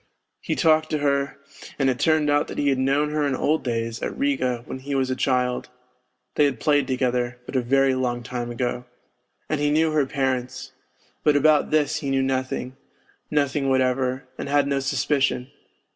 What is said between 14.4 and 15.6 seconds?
had no suspicion